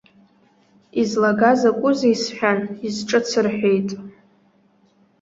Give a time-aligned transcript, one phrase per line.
[1.01, 3.89] Излага закәызеи сҳәан, изҿыц рҳәеит.